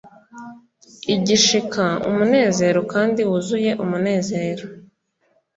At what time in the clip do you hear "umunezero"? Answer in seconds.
2.09-2.79, 3.83-4.65